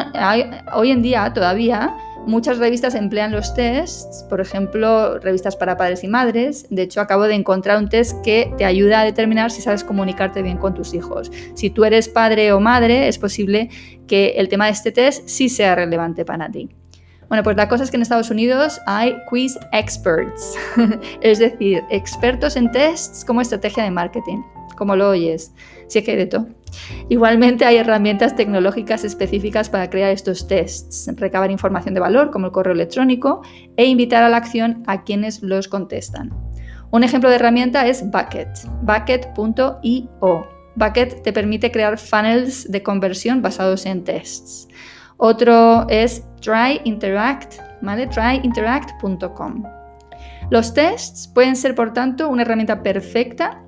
hoy 0.72 0.90
en 0.90 1.02
día 1.02 1.30
todavía 1.34 1.94
Muchas 2.26 2.58
revistas 2.58 2.94
emplean 2.94 3.32
los 3.32 3.54
tests, 3.54 4.24
por 4.28 4.40
ejemplo, 4.40 5.18
revistas 5.18 5.56
para 5.56 5.76
padres 5.76 6.04
y 6.04 6.08
madres. 6.08 6.66
De 6.70 6.82
hecho, 6.82 7.00
acabo 7.00 7.24
de 7.24 7.34
encontrar 7.34 7.78
un 7.78 7.88
test 7.88 8.20
que 8.22 8.52
te 8.58 8.64
ayuda 8.64 9.00
a 9.00 9.04
determinar 9.04 9.50
si 9.50 9.62
sabes 9.62 9.84
comunicarte 9.84 10.42
bien 10.42 10.58
con 10.58 10.74
tus 10.74 10.94
hijos. 10.94 11.32
Si 11.54 11.70
tú 11.70 11.84
eres 11.84 12.08
padre 12.08 12.52
o 12.52 12.60
madre, 12.60 13.08
es 13.08 13.18
posible 13.18 13.70
que 14.06 14.34
el 14.36 14.48
tema 14.48 14.66
de 14.66 14.72
este 14.72 14.92
test 14.92 15.28
sí 15.28 15.48
sea 15.48 15.74
relevante 15.74 16.24
para 16.24 16.50
ti. 16.50 16.68
Bueno, 17.28 17.44
pues 17.44 17.56
la 17.56 17.68
cosa 17.68 17.84
es 17.84 17.90
que 17.90 17.96
en 17.96 18.02
Estados 18.02 18.30
Unidos 18.30 18.80
hay 18.86 19.16
quiz 19.28 19.56
experts, 19.72 20.56
es 21.20 21.38
decir, 21.38 21.80
expertos 21.88 22.56
en 22.56 22.70
tests 22.72 23.24
como 23.24 23.40
estrategia 23.40 23.84
de 23.84 23.90
marketing, 23.92 24.42
como 24.80 24.96
lo 24.96 25.10
oyes, 25.10 25.52
si 25.88 25.98
es 25.98 26.04
que 26.06 26.12
hay 26.12 26.16
de 26.16 26.24
todo. 26.24 26.46
Igualmente 27.10 27.66
hay 27.66 27.76
herramientas 27.76 28.34
tecnológicas 28.34 29.04
específicas 29.04 29.68
para 29.68 29.90
crear 29.90 30.10
estos 30.10 30.48
tests, 30.48 31.06
recabar 31.16 31.50
información 31.50 31.92
de 31.92 32.00
valor 32.00 32.30
como 32.30 32.46
el 32.46 32.52
correo 32.52 32.72
electrónico 32.72 33.42
e 33.76 33.84
invitar 33.84 34.22
a 34.22 34.30
la 34.30 34.38
acción 34.38 34.82
a 34.86 35.04
quienes 35.04 35.42
los 35.42 35.68
contestan. 35.68 36.30
Un 36.90 37.04
ejemplo 37.04 37.28
de 37.28 37.36
herramienta 37.36 37.86
es 37.86 38.02
Bucket, 38.10 38.48
bucket.io. 38.80 40.48
Bucket 40.76 41.22
te 41.22 41.32
permite 41.34 41.70
crear 41.70 41.98
funnels 41.98 42.72
de 42.72 42.82
conversión 42.82 43.42
basados 43.42 43.84
en 43.84 44.02
tests. 44.02 44.66
Otro 45.18 45.86
es 45.90 46.24
TryInteract, 46.40 47.56
¿vale? 47.82 48.06
tryinteract.com. 48.06 49.62
Los 50.48 50.72
tests 50.72 51.28
pueden 51.28 51.54
ser, 51.54 51.74
por 51.74 51.92
tanto, 51.92 52.30
una 52.30 52.42
herramienta 52.42 52.82
perfecta 52.82 53.62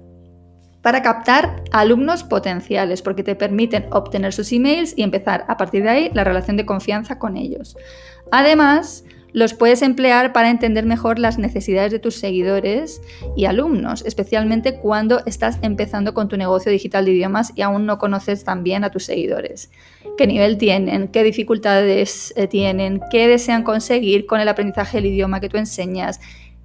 para 0.82 1.02
captar 1.02 1.62
alumnos 1.70 2.24
potenciales, 2.24 3.02
porque 3.02 3.22
te 3.22 3.36
permiten 3.36 3.86
obtener 3.90 4.32
sus 4.32 4.52
emails 4.52 4.94
y 4.96 5.02
empezar 5.02 5.44
a 5.48 5.56
partir 5.56 5.84
de 5.84 5.88
ahí 5.88 6.10
la 6.12 6.24
relación 6.24 6.56
de 6.56 6.66
confianza 6.66 7.18
con 7.18 7.36
ellos. 7.36 7.76
Además, 8.30 9.04
los 9.32 9.54
puedes 9.54 9.80
emplear 9.80 10.32
para 10.32 10.50
entender 10.50 10.84
mejor 10.84 11.18
las 11.18 11.38
necesidades 11.38 11.90
de 11.90 11.98
tus 11.98 12.16
seguidores 12.16 13.00
y 13.34 13.46
alumnos, 13.46 14.04
especialmente 14.04 14.74
cuando 14.74 15.24
estás 15.24 15.58
empezando 15.62 16.12
con 16.12 16.28
tu 16.28 16.36
negocio 16.36 16.70
digital 16.70 17.06
de 17.06 17.12
idiomas 17.12 17.52
y 17.54 17.62
aún 17.62 17.86
no 17.86 17.98
conoces 17.98 18.44
tan 18.44 18.62
bien 18.62 18.84
a 18.84 18.90
tus 18.90 19.04
seguidores. 19.04 19.70
¿Qué 20.18 20.26
nivel 20.26 20.58
tienen? 20.58 21.08
¿Qué 21.08 21.24
dificultades 21.24 22.34
eh, 22.36 22.46
tienen? 22.46 23.00
¿Qué 23.10 23.26
desean 23.26 23.62
conseguir 23.62 24.26
con 24.26 24.40
el 24.40 24.48
aprendizaje 24.48 24.98
del 24.98 25.06
idioma 25.06 25.40
que 25.40 25.48
tú 25.48 25.56
enseñas? 25.56 26.20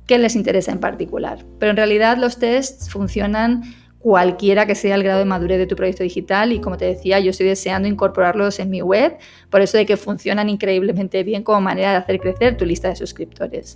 ¿Qué 0.06 0.18
les 0.18 0.36
interesa 0.36 0.72
en 0.72 0.80
particular? 0.80 1.46
Pero 1.60 1.70
en 1.70 1.78
realidad 1.78 2.18
los 2.18 2.38
tests 2.38 2.90
funcionan 2.90 3.64
cualquiera 4.08 4.66
que 4.66 4.74
sea 4.74 4.96
el 4.96 5.04
grado 5.04 5.20
de 5.20 5.26
madurez 5.26 5.58
de 5.58 5.68
tu 5.68 5.76
proyecto 5.76 6.02
digital 6.02 6.54
y 6.54 6.62
como 6.62 6.78
te 6.78 6.86
decía, 6.86 7.20
yo 7.20 7.32
estoy 7.32 7.48
deseando 7.48 7.90
incorporarlos 7.90 8.58
en 8.62 8.70
mi 8.70 8.82
web, 8.82 9.18
por 9.50 9.60
eso 9.60 9.78
de 9.78 9.86
que 9.86 9.98
funcionan 9.98 10.48
increíblemente 10.48 11.24
bien 11.24 11.44
como 11.44 11.60
manera 11.60 11.92
de 11.92 11.98
hacer 11.98 12.22
crecer 12.22 12.56
tu 12.56 12.64
lista 12.64 12.88
de 12.88 12.96
suscriptores. 12.96 13.76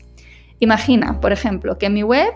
Imagina, 0.60 1.20
por 1.20 1.34
ejemplo, 1.34 1.78
que 1.78 1.88
en 1.88 1.96
mi 1.96 2.04
web 2.04 2.32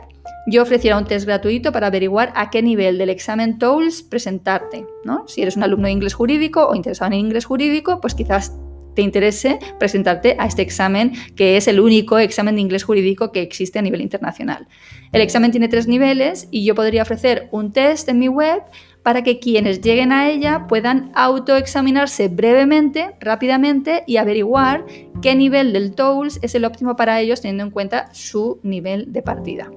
yo 0.46 0.64
ofreciera 0.64 0.98
un 0.98 1.06
test 1.06 1.26
gratuito 1.26 1.72
para 1.72 1.88
averiguar 1.88 2.34
a 2.36 2.50
qué 2.50 2.62
nivel 2.62 2.98
del 2.98 3.12
examen 3.12 3.60
TOELS 3.60 4.04
presentarte. 4.04 4.86
¿no? 5.06 5.26
Si 5.30 5.42
eres 5.42 5.56
un 5.56 5.64
alumno 5.64 5.86
de 5.86 5.94
inglés 5.94 6.16
jurídico 6.16 6.68
o 6.68 6.76
interesado 6.76 7.14
en 7.14 7.20
inglés 7.20 7.46
jurídico, 7.46 8.02
pues 8.02 8.14
quizás 8.14 8.58
te 8.96 9.02
interese 9.02 9.60
presentarte 9.78 10.36
a 10.40 10.46
este 10.48 10.62
examen, 10.62 11.14
que 11.36 11.58
es 11.58 11.68
el 11.68 11.80
único 11.80 12.18
examen 12.18 12.56
de 12.56 12.62
inglés 12.62 12.84
jurídico 12.84 13.32
que 13.32 13.42
existe 13.42 13.80
a 13.80 13.82
nivel 13.82 14.02
internacional. 14.02 14.68
El 15.12 15.22
examen 15.22 15.52
tiene 15.52 15.68
tres 15.68 15.88
niveles 15.88 16.48
y 16.52 16.66
yo 16.66 16.76
podría 16.76 17.04
ofrecer 17.04 17.48
un 17.52 17.72
test 17.72 18.10
en 18.10 18.20
mi 18.20 18.28
web 18.28 18.62
para 19.04 19.22
que 19.22 19.40
quienes 19.40 19.82
lleguen 19.82 20.12
a 20.12 20.30
ella 20.30 20.66
puedan 20.68 21.12
autoexaminarse 21.14 22.28
brevemente, 22.28 23.16
rápidamente 23.20 24.04
y 24.08 24.18
averiguar 24.18 24.86
qué 25.22 25.36
nivel 25.36 25.74
del 25.74 25.94
TOELS 25.94 26.40
es 26.42 26.56
el 26.56 26.66
óptimo 26.66 26.96
para 26.96 27.22
ellos 27.22 27.42
teniendo 27.42 27.64
en 27.64 27.70
cuenta 27.70 28.10
su 28.14 28.60
nivel 28.64 29.14
de 29.14 29.22
partida. 29.22 29.70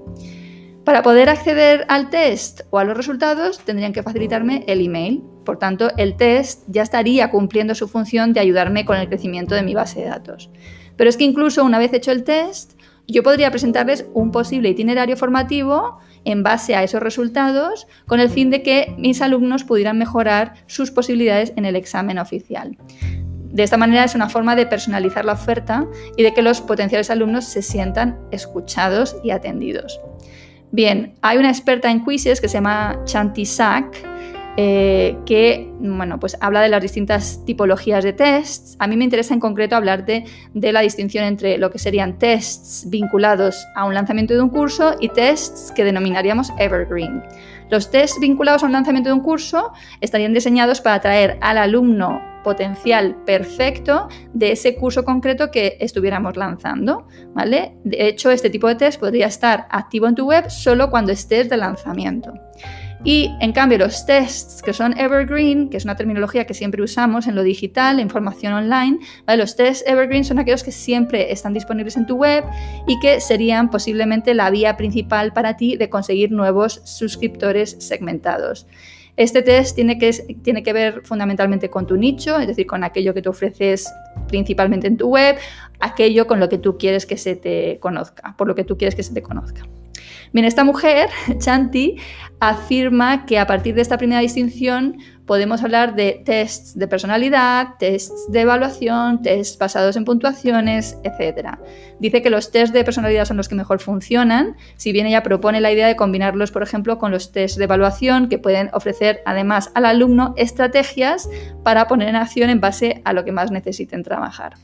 Para 0.89 1.03
poder 1.03 1.29
acceder 1.29 1.85
al 1.89 2.09
test 2.09 2.63
o 2.71 2.79
a 2.79 2.85
los 2.85 2.97
resultados 2.97 3.59
tendrían 3.59 3.93
que 3.93 4.03
facilitarme 4.03 4.65
el 4.67 4.81
email. 4.81 5.23
Por 5.45 5.59
tanto, 5.59 5.91
el 5.99 6.17
test 6.17 6.65
ya 6.67 6.81
estaría 6.81 7.31
cumpliendo 7.31 7.75
su 7.75 7.89
función 7.89 8.33
de 8.33 8.41
ayudarme 8.41 8.87
con 8.87 8.97
el 8.97 9.07
crecimiento 9.07 9.55
de 9.55 9.63
mi 9.63 9.75
base 9.75 10.01
de 10.01 10.07
datos. 10.07 10.49
Pero 10.97 11.11
es 11.11 11.19
que 11.19 11.25
incluso 11.25 11.63
una 11.63 11.79
vez 11.79 11.93
hecho 11.93 12.11
el 12.11 12.25
test, 12.25 12.81
yo 13.07 13.23
podría 13.23 13.51
presentarles 13.51 14.07
un 14.15 14.33
posible 14.33 14.71
itinerario 14.71 15.19
formativo 15.19 15.99
en 16.25 16.43
base 16.43 16.75
a 16.75 16.83
esos 16.83 17.03
resultados 17.03 17.87
con 18.07 18.19
el 18.19 18.31
fin 18.31 18.49
de 18.49 18.63
que 18.63 18.95
mis 18.97 19.21
alumnos 19.21 19.65
pudieran 19.65 19.99
mejorar 19.99 20.55
sus 20.69 20.91
posibilidades 20.91 21.53
en 21.57 21.67
el 21.67 21.77
examen 21.77 22.19
oficial. 22.19 22.79
De 23.53 23.63
esta 23.63 23.77
manera 23.77 24.05
es 24.05 24.15
una 24.15 24.31
forma 24.31 24.57
de 24.57 24.65
personalizar 24.65 25.27
la 25.27 25.35
oferta 25.35 25.87
y 26.17 26.23
de 26.23 26.33
que 26.33 26.41
los 26.41 26.63
potenciales 26.63 27.11
alumnos 27.11 27.45
se 27.45 27.61
sientan 27.61 28.19
escuchados 28.31 29.17
y 29.23 29.33
atendidos. 29.33 30.01
Bien, 30.71 31.15
hay 31.23 31.39
una 31.39 31.49
experta 31.49 31.91
en 31.91 32.05
quizzes 32.05 32.41
que 32.41 32.49
se 32.49 32.55
llama 32.55 33.01
Chanti 33.05 33.47
Sack, 33.47 34.05
eh, 34.61 35.17
que 35.25 35.71
bueno, 35.79 36.19
pues 36.19 36.37
habla 36.41 36.61
de 36.61 36.69
las 36.69 36.83
distintas 36.83 37.45
tipologías 37.47 38.05
de 38.05 38.13
tests. 38.13 38.77
A 38.81 38.87
mí 38.87 38.97
me 38.97 39.05
interesa 39.05 39.33
en 39.33 39.41
concreto 39.41 39.77
hablarte 39.77 40.25
de 40.53 40.73
la 40.73 40.81
distinción 40.81 41.25
entre 41.25 41.59
lo 41.59 41.71
que 41.71 41.79
serían 41.79 42.19
tests 42.19 42.85
vinculados 42.91 43.67
a 43.77 43.85
un 43.85 43.95
lanzamiento 43.95 44.35
de 44.35 44.43
un 44.43 44.51
curso 44.51 44.97
y 45.01 45.09
tests 45.11 45.73
que 45.75 45.85
denominaríamos 45.85 46.53
evergreen. 46.59 47.23
Los 47.71 47.91
tests 47.91 48.19
vinculados 48.21 48.63
a 48.63 48.67
un 48.67 48.73
lanzamiento 48.73 49.11
de 49.11 49.15
un 49.15 49.21
curso 49.21 49.73
estarían 50.01 50.35
diseñados 50.35 50.81
para 50.81 50.97
atraer 50.97 51.39
al 51.41 51.59
alumno 51.59 52.21
potencial 52.49 53.15
perfecto 53.27 54.09
de 54.33 54.53
ese 54.53 54.75
curso 54.75 55.05
concreto 55.05 55.51
que 55.51 55.77
estuviéramos 55.81 56.35
lanzando, 56.39 57.07
¿vale? 57.35 57.75
De 57.85 58.09
hecho, 58.09 58.31
este 58.31 58.49
tipo 58.49 58.69
de 58.69 58.77
test 58.77 58.99
podría 58.99 59.27
estar 59.27 59.67
activo 59.71 60.07
en 60.07 60.15
tu 60.15 60.25
web 60.25 60.49
solo 60.49 60.89
cuando 60.89 61.13
estés 61.13 61.51
de 61.51 61.59
lanzamiento. 61.59 62.33
Y 63.05 63.31
en 63.41 63.53
cambio 63.53 63.77
los 63.77 64.07
tests 64.07 64.63
que 64.63 64.73
son 64.73 64.99
evergreen, 64.99 65.69
que 65.69 65.77
es 65.77 65.85
una 65.85 65.95
terminología 65.95 66.47
que 66.47 66.55
siempre 66.55 66.83
usamos 66.83 67.27
en 67.27 67.35
lo 67.35 67.43
digital, 67.43 68.01
en 68.01 68.09
formación 68.09 68.55
online, 68.55 68.99
los 69.37 69.55
tests 69.55 69.85
evergreen 69.87 70.25
son 70.25 70.39
aquellos 70.39 70.65
que 70.65 70.73
siempre 70.73 71.31
están 71.31 71.53
disponibles 71.53 71.99
en 71.99 72.07
tu 72.07 72.17
web 72.17 72.45
y 72.87 72.99
que 73.01 73.21
serían 73.21 73.69
posiblemente 73.69 74.33
la 74.33 74.51
vía 74.51 74.79
principal 74.79 75.35
para 75.35 75.59
ti 75.59 75.77
de 75.77 75.91
conseguir 75.91 76.33
nuevos 76.33 76.81
suscriptores 76.85 77.77
segmentados. 77.79 78.67
Este 79.19 79.43
test 79.43 79.75
tiene 79.75 79.99
que, 79.99 80.13
tiene 80.43 80.63
que 80.63 80.73
ver 80.73 81.03
fundamentalmente 81.03 81.69
con 81.69 81.89
tu 81.89 81.97
nicho, 81.97 82.39
es 82.39 82.47
decir, 82.47 82.69
con 82.69 82.85
aquello 82.85 83.13
que 83.15 83.21
te 83.21 83.29
ofreces 83.29 83.93
principalmente 84.29 84.87
en 84.87 84.97
tu 84.97 85.09
web, 85.09 85.37
aquello 85.81 86.29
con 86.29 86.39
lo 86.39 86.49
que 86.49 86.57
tú 86.57 86.79
quieres 86.79 87.05
que 87.05 87.17
se 87.17 87.35
te 87.35 87.81
conozca, 87.81 88.37
por 88.39 88.47
lo 88.47 88.55
que 88.55 88.63
tú 88.63 88.79
quieres 88.79 88.95
que 88.95 89.03
se 89.03 89.13
te 89.13 89.21
conozca. 89.21 89.63
Bien, 90.33 90.45
esta 90.45 90.65
mujer, 90.65 91.09
Chanti, 91.39 91.97
afirma 92.41 93.27
que 93.27 93.39
a 93.39 93.47
partir 93.47 93.75
de 93.75 93.83
esta 93.83 93.99
primera 93.99 94.21
distinción 94.21 94.99
podemos 95.27 95.63
hablar 95.63 95.95
de 95.95 96.23
tests 96.25 96.79
de 96.79 96.89
personalidad, 96.89 97.75
tests 97.79 98.31
de 98.31 98.41
evaluación, 98.41 99.23
tests 99.23 99.59
basados 99.59 99.97
en 99.97 100.05
puntuaciones, 100.05 100.99
etc. 101.05 101.59
Dice 101.99 102.23
que 102.23 102.31
los 102.31 102.51
tests 102.51 102.73
de 102.73 102.85
personalidad 102.85 103.25
son 103.25 103.37
los 103.37 103.49
que 103.49 103.55
mejor 103.55 103.81
funcionan, 103.81 104.57
si 104.77 104.93
bien 104.93 105.07
ella 105.07 105.23
propone 105.23 105.61
la 105.61 105.73
idea 105.73 105.87
de 105.87 105.97
combinarlos, 105.97 106.51
por 106.51 106.63
ejemplo, 106.63 106.99
con 106.99 107.11
los 107.11 107.33
tests 107.33 107.59
de 107.59 107.65
evaluación 107.65 108.29
que 108.29 108.39
pueden 108.39 108.71
ofrecer 108.73 109.21
además 109.27 109.71
al 109.75 109.85
alumno 109.85 110.35
estrategias 110.37 111.29
para 111.63 111.89
poner 111.89 112.09
en 112.09 112.17
acción 112.17 112.51
en 112.51 112.61
base 112.61 113.03
a 113.05 113.13
lo 113.13 113.25
que 113.25 113.33
más 113.33 113.51
necesiten 113.51 114.03
trabajar. 114.03 114.55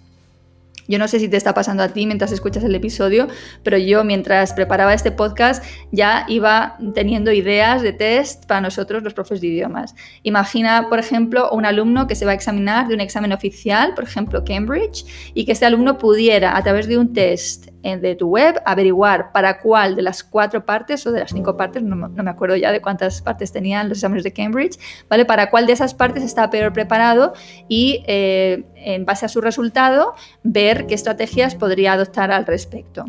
Yo 0.88 0.98
no 0.98 1.08
sé 1.08 1.18
si 1.18 1.28
te 1.28 1.36
está 1.36 1.54
pasando 1.54 1.82
a 1.82 1.88
ti 1.88 2.06
mientras 2.06 2.32
escuchas 2.32 2.64
el 2.64 2.74
episodio, 2.74 3.28
pero 3.62 3.78
yo 3.78 4.04
mientras 4.04 4.52
preparaba 4.52 4.94
este 4.94 5.12
podcast 5.12 5.64
ya 5.92 6.24
iba 6.28 6.76
teniendo 6.94 7.32
ideas 7.32 7.82
de 7.82 7.92
test 7.92 8.46
para 8.46 8.60
nosotros 8.60 9.02
los 9.02 9.14
profes 9.14 9.40
de 9.40 9.48
idiomas. 9.48 9.94
Imagina, 10.22 10.88
por 10.88 10.98
ejemplo, 10.98 11.50
un 11.50 11.66
alumno 11.66 12.06
que 12.06 12.14
se 12.14 12.24
va 12.24 12.32
a 12.32 12.34
examinar 12.34 12.88
de 12.88 12.94
un 12.94 13.00
examen 13.00 13.32
oficial, 13.32 13.94
por 13.94 14.04
ejemplo 14.04 14.44
Cambridge, 14.44 15.04
y 15.34 15.44
que 15.44 15.52
este 15.52 15.66
alumno 15.66 15.98
pudiera 15.98 16.56
a 16.56 16.62
través 16.62 16.86
de 16.86 16.98
un 16.98 17.12
test 17.12 17.73
de 17.84 18.16
tu 18.16 18.28
web, 18.28 18.62
averiguar 18.64 19.30
para 19.30 19.58
cuál 19.60 19.94
de 19.94 20.00
las 20.00 20.24
cuatro 20.24 20.64
partes 20.64 21.06
o 21.06 21.12
de 21.12 21.20
las 21.20 21.30
cinco 21.30 21.54
partes, 21.56 21.82
no, 21.82 21.96
me 21.96 22.30
acuerdo 22.30 22.56
ya 22.56 22.72
de 22.72 22.80
cuántas 22.80 23.20
partes 23.20 23.52
tenían 23.52 23.90
los 23.90 23.98
exámenes 23.98 24.24
de 24.24 24.32
Cambridge, 24.32 24.78
¿vale? 25.08 25.26
Para 25.26 25.50
cuál 25.50 25.66
de 25.66 25.74
esas 25.74 25.92
partes 25.92 26.22
está 26.22 26.48
peor 26.48 26.72
preparado 26.72 27.34
y 27.68 28.02
eh, 28.06 28.64
en 28.76 29.04
base 29.04 29.26
a 29.26 29.28
su 29.28 29.42
resultado 29.42 30.14
ver 30.42 30.86
qué 30.86 30.94
estrategias 30.94 31.54
podría 31.54 31.92
adoptar 31.92 32.32
al 32.32 32.46
respecto. 32.46 33.04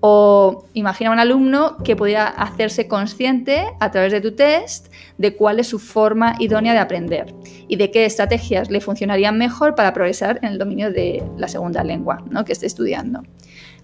O 0.00 0.64
imagina 0.72 1.10
un 1.10 1.18
alumno 1.18 1.76
que 1.84 1.94
pudiera 1.94 2.26
hacerse 2.26 2.88
consciente 2.88 3.66
a 3.80 3.90
través 3.90 4.12
de 4.12 4.22
tu 4.22 4.34
test 4.34 4.92
de 5.18 5.36
cuál 5.36 5.60
es 5.60 5.66
su 5.66 5.78
forma 5.78 6.36
idónea 6.38 6.72
de 6.72 6.78
aprender 6.78 7.34
y 7.68 7.76
de 7.76 7.90
qué 7.90 8.06
estrategias 8.06 8.70
le 8.70 8.80
funcionarían 8.80 9.36
mejor 9.36 9.74
para 9.74 9.92
progresar 9.92 10.38
en 10.42 10.52
el 10.52 10.58
dominio 10.58 10.90
de 10.90 11.22
la 11.36 11.48
segunda 11.48 11.84
lengua 11.84 12.24
¿no? 12.30 12.46
que 12.46 12.52
esté 12.52 12.66
estudiando. 12.66 13.22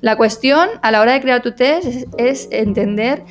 La 0.06 0.14
cuestión 0.14 0.68
a 0.82 0.92
la 0.92 1.00
hora 1.00 1.14
de 1.14 1.20
crear 1.20 1.42
tu 1.42 1.50
test 1.50 2.06
es, 2.16 2.46
entender 2.52 3.24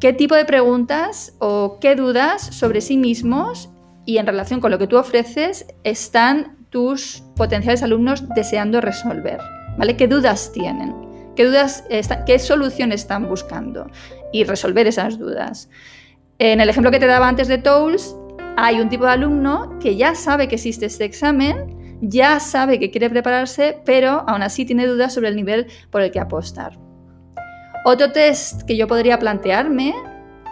qué 0.00 0.12
tipo 0.12 0.34
de 0.34 0.44
preguntas 0.44 1.36
o 1.38 1.78
qué 1.80 1.94
dudas 1.94 2.42
sobre 2.42 2.80
sí 2.80 2.96
mismos 2.96 3.70
y 4.04 4.18
en 4.18 4.26
relación 4.26 4.60
con 4.60 4.72
lo 4.72 4.78
que 4.80 4.88
tú 4.88 4.98
ofreces 4.98 5.66
están 5.84 6.56
tus 6.70 7.22
potenciales 7.36 7.84
alumnos 7.84 8.28
deseando 8.34 8.80
resolver. 8.80 9.38
¿Vale? 9.78 9.96
¿Qué 9.96 10.08
dudas 10.08 10.50
tienen? 10.50 10.96
¿Qué, 11.36 11.44
dudas 11.44 11.84
¿Qué 12.26 12.40
solución 12.40 12.90
están 12.90 13.28
buscando? 13.28 13.88
Y 14.32 14.42
resolver 14.42 14.88
esas 14.88 15.16
dudas. 15.16 15.70
En 16.40 16.60
el 16.60 16.68
ejemplo 16.68 16.90
que 16.90 16.98
te 16.98 17.06
daba 17.06 17.28
antes 17.28 17.46
de 17.46 17.58
Tools, 17.58 18.16
hay 18.56 18.80
un 18.80 18.88
tipo 18.88 19.04
de 19.04 19.12
alumno 19.12 19.78
que 19.78 19.94
ya 19.94 20.16
sabe 20.16 20.48
que 20.48 20.56
existe 20.56 20.86
este 20.86 21.04
examen 21.04 21.83
ya 22.08 22.40
sabe 22.40 22.78
que 22.78 22.90
quiere 22.90 23.10
prepararse, 23.10 23.80
pero 23.84 24.24
aún 24.26 24.42
así 24.42 24.64
tiene 24.64 24.86
dudas 24.86 25.14
sobre 25.14 25.28
el 25.28 25.36
nivel 25.36 25.66
por 25.90 26.02
el 26.02 26.10
que 26.10 26.20
apostar. 26.20 26.78
Otro 27.86 28.12
test 28.12 28.62
que 28.62 28.76
yo 28.76 28.88
podría 28.88 29.18
plantearme, 29.18 29.94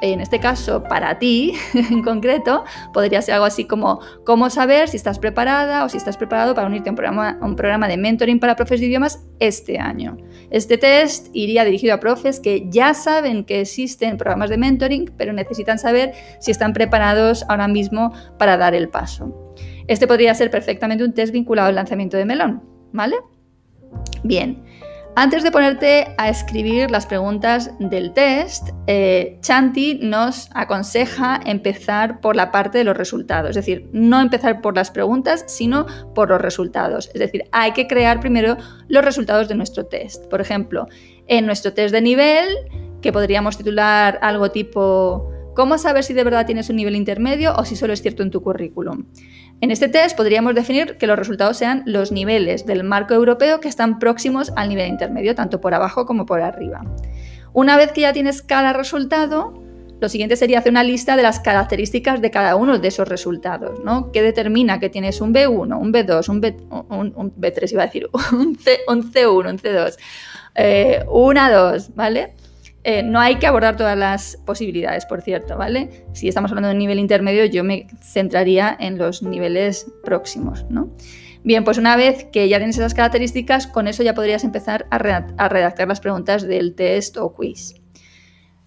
en 0.02 0.20
este 0.20 0.40
caso 0.40 0.82
para 0.82 1.18
ti 1.18 1.54
en 1.74 2.02
concreto, 2.02 2.64
podría 2.92 3.22
ser 3.22 3.34
algo 3.34 3.46
así 3.46 3.64
como 3.64 4.00
cómo 4.26 4.50
saber 4.50 4.88
si 4.88 4.96
estás 4.98 5.18
preparada 5.18 5.84
o 5.84 5.88
si 5.88 5.96
estás 5.96 6.16
preparado 6.18 6.54
para 6.54 6.66
unirte 6.66 6.90
a 6.90 6.92
un 7.40 7.56
programa, 7.56 7.88
de 7.88 7.96
mentoring 7.96 8.38
para 8.38 8.56
profes 8.56 8.80
de 8.80 8.86
idiomas 8.86 9.24
este 9.38 9.78
año. 9.78 10.18
Este 10.50 10.76
test 10.76 11.28
iría 11.32 11.64
dirigido 11.64 11.94
a 11.94 12.00
profes 12.00 12.40
que 12.40 12.66
ya 12.68 12.92
saben 12.92 13.44
que 13.44 13.62
existen 13.62 14.18
programas 14.18 14.50
de 14.50 14.58
mentoring, 14.58 15.10
pero 15.16 15.32
necesitan 15.32 15.78
saber 15.78 16.12
si 16.40 16.50
están 16.50 16.74
preparados 16.74 17.46
ahora 17.48 17.68
mismo 17.68 18.12
para 18.38 18.58
dar 18.58 18.74
el 18.74 18.90
paso. 18.90 19.41
Este 19.86 20.06
podría 20.06 20.34
ser 20.34 20.50
perfectamente 20.50 21.04
un 21.04 21.12
test 21.12 21.32
vinculado 21.32 21.68
al 21.68 21.74
lanzamiento 21.74 22.16
de 22.16 22.24
Melón, 22.24 22.62
¿vale? 22.92 23.16
Bien, 24.22 24.62
antes 25.14 25.42
de 25.42 25.50
ponerte 25.50 26.14
a 26.16 26.30
escribir 26.30 26.90
las 26.90 27.04
preguntas 27.04 27.70
del 27.78 28.14
test, 28.14 28.70
eh, 28.86 29.36
Chanti 29.42 29.98
nos 30.00 30.48
aconseja 30.54 31.38
empezar 31.44 32.20
por 32.20 32.34
la 32.34 32.50
parte 32.50 32.78
de 32.78 32.84
los 32.84 32.96
resultados, 32.96 33.50
es 33.50 33.56
decir, 33.56 33.90
no 33.92 34.22
empezar 34.22 34.62
por 34.62 34.74
las 34.74 34.90
preguntas, 34.90 35.44
sino 35.48 35.84
por 36.14 36.30
los 36.30 36.40
resultados. 36.40 37.10
Es 37.12 37.20
decir, 37.20 37.44
hay 37.52 37.72
que 37.72 37.86
crear 37.86 38.20
primero 38.20 38.56
los 38.88 39.04
resultados 39.04 39.48
de 39.48 39.54
nuestro 39.54 39.84
test. 39.84 40.28
Por 40.28 40.40
ejemplo, 40.40 40.86
en 41.26 41.44
nuestro 41.44 41.74
test 41.74 41.92
de 41.92 42.00
nivel, 42.00 42.48
que 43.02 43.12
podríamos 43.12 43.58
titular 43.58 44.18
algo 44.22 44.50
tipo 44.50 45.28
¿Cómo 45.54 45.76
saber 45.76 46.02
si 46.02 46.14
de 46.14 46.24
verdad 46.24 46.46
tienes 46.46 46.70
un 46.70 46.76
nivel 46.76 46.96
intermedio 46.96 47.54
o 47.54 47.64
si 47.66 47.76
solo 47.76 47.92
es 47.92 48.00
cierto 48.00 48.22
en 48.22 48.30
tu 48.30 48.42
currículum? 48.42 49.04
En 49.62 49.70
este 49.70 49.88
test 49.88 50.16
podríamos 50.16 50.56
definir 50.56 50.96
que 50.98 51.06
los 51.06 51.16
resultados 51.16 51.56
sean 51.56 51.84
los 51.86 52.10
niveles 52.10 52.66
del 52.66 52.82
marco 52.82 53.14
europeo 53.14 53.60
que 53.60 53.68
están 53.68 54.00
próximos 54.00 54.52
al 54.56 54.68
nivel 54.68 54.88
intermedio, 54.88 55.36
tanto 55.36 55.60
por 55.60 55.72
abajo 55.72 56.04
como 56.04 56.26
por 56.26 56.42
arriba. 56.42 56.82
Una 57.52 57.76
vez 57.76 57.92
que 57.92 58.00
ya 58.00 58.12
tienes 58.12 58.42
cada 58.42 58.72
resultado, 58.72 59.54
lo 60.00 60.08
siguiente 60.08 60.34
sería 60.34 60.58
hacer 60.58 60.72
una 60.72 60.82
lista 60.82 61.14
de 61.14 61.22
las 61.22 61.38
características 61.38 62.20
de 62.20 62.32
cada 62.32 62.56
uno 62.56 62.80
de 62.80 62.88
esos 62.88 63.06
resultados, 63.06 63.78
¿no? 63.84 64.10
¿Qué 64.10 64.20
determina 64.20 64.80
que 64.80 64.88
tienes 64.88 65.20
un 65.20 65.32
B1, 65.32 65.78
un 65.78 65.92
B2, 65.92 66.28
un, 66.28 67.32
B, 67.36 67.50
3 67.52 67.72
iba 67.72 67.84
a 67.84 67.86
decir, 67.86 68.08
un, 68.32 68.58
C, 68.58 68.80
1 68.88 69.48
un 69.48 69.58
C2, 69.58 69.96
eh, 70.56 71.04
una 71.08 71.52
2, 71.52 71.94
¿vale? 71.94 72.34
Eh, 72.84 73.02
no 73.04 73.20
hay 73.20 73.36
que 73.36 73.46
abordar 73.46 73.76
todas 73.76 73.96
las 73.96 74.36
posibilidades, 74.44 75.06
por 75.06 75.22
cierto, 75.22 75.56
¿vale? 75.56 76.04
Si 76.14 76.28
estamos 76.28 76.50
hablando 76.50 76.68
de 76.68 76.74
un 76.74 76.78
nivel 76.78 76.98
intermedio, 76.98 77.44
yo 77.44 77.62
me 77.62 77.86
centraría 78.00 78.76
en 78.78 78.98
los 78.98 79.22
niveles 79.22 79.86
próximos, 80.02 80.66
¿no? 80.68 80.90
Bien, 81.44 81.64
pues 81.64 81.78
una 81.78 81.96
vez 81.96 82.24
que 82.32 82.48
ya 82.48 82.58
tienes 82.58 82.78
esas 82.78 82.94
características, 82.94 83.66
con 83.66 83.86
eso 83.86 84.02
ya 84.02 84.14
podrías 84.14 84.44
empezar 84.44 84.86
a, 84.90 84.98
redactar 84.98 85.88
las 85.88 86.00
preguntas 86.00 86.46
del 86.46 86.74
test 86.74 87.16
o 87.16 87.34
quiz. 87.34 87.74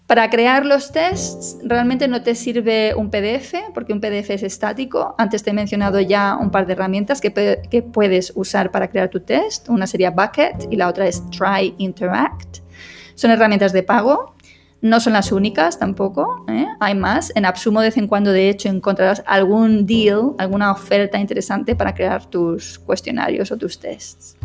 Para 0.06 0.30
crear 0.30 0.64
los 0.64 0.92
tests 0.92 1.58
realmente 1.64 2.06
no 2.06 2.22
te 2.22 2.34
sirve 2.34 2.94
un 2.94 3.10
PDF, 3.10 3.54
porque 3.74 3.92
un 3.92 4.00
PDF 4.00 4.30
es 4.30 4.42
estático. 4.44 5.14
Antes 5.18 5.42
te 5.42 5.50
he 5.50 5.52
mencionado 5.52 6.00
ya 6.00 6.36
un 6.40 6.50
par 6.50 6.66
de 6.66 6.74
herramientas 6.74 7.20
que, 7.20 7.32
que 7.68 7.82
puedes 7.82 8.32
usar 8.36 8.70
para 8.70 8.88
crear 8.88 9.08
tu 9.08 9.20
test. 9.20 9.68
Una 9.68 9.86
sería 9.86 10.10
Bucket 10.10 10.68
y 10.70 10.76
la 10.76 10.88
otra 10.88 11.08
es 11.08 11.22
Try 11.30 11.74
Interact. 11.78 12.65
Son 13.16 13.30
herramientas 13.30 13.72
de 13.72 13.82
pago, 13.82 14.36
no 14.82 15.00
son 15.00 15.14
las 15.14 15.32
únicas 15.32 15.78
tampoco, 15.78 16.44
¿eh? 16.48 16.66
hay 16.80 16.94
más. 16.94 17.32
En 17.34 17.46
Absumo 17.46 17.80
de 17.80 17.88
vez 17.88 17.96
en 17.96 18.06
cuando, 18.06 18.30
de 18.30 18.50
hecho, 18.50 18.68
encontrarás 18.68 19.22
algún 19.26 19.86
deal, 19.86 20.34
alguna 20.38 20.70
oferta 20.70 21.18
interesante 21.18 21.74
para 21.74 21.94
crear 21.94 22.26
tus 22.26 22.78
cuestionarios 22.78 23.50
o 23.50 23.56
tus 23.56 23.80
tests. 23.80 24.36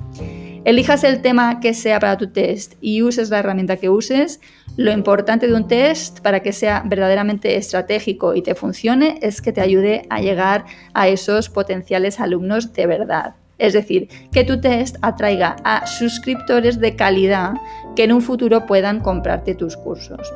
Elijas 0.63 1.03
el 1.03 1.21
tema 1.21 1.59
que 1.59 1.73
sea 1.73 1.99
para 1.99 2.17
tu 2.17 2.31
test 2.31 2.75
y 2.79 3.01
uses 3.01 3.29
la 3.29 3.39
herramienta 3.39 3.75
que 3.75 3.89
uses. 3.89 4.39
Lo 4.77 4.91
importante 4.91 5.47
de 5.47 5.53
un 5.53 5.67
test 5.67 6.21
para 6.21 6.39
que 6.39 6.53
sea 6.53 6.81
verdaderamente 6.85 7.57
estratégico 7.57 8.33
y 8.33 8.41
te 8.41 8.55
funcione 8.55 9.19
es 9.21 9.41
que 9.41 9.51
te 9.51 9.59
ayude 9.59 10.07
a 10.09 10.21
llegar 10.21 10.65
a 10.93 11.09
esos 11.09 11.49
potenciales 11.49 12.21
alumnos 12.21 12.71
de 12.71 12.87
verdad. 12.87 13.35
Es 13.61 13.73
decir, 13.73 14.09
que 14.31 14.43
tu 14.43 14.59
test 14.59 14.95
atraiga 15.03 15.55
a 15.63 15.85
suscriptores 15.85 16.79
de 16.79 16.95
calidad 16.95 17.53
que 17.95 18.05
en 18.05 18.11
un 18.11 18.23
futuro 18.23 18.65
puedan 18.65 19.01
comprarte 19.01 19.53
tus 19.53 19.77
cursos. 19.77 20.33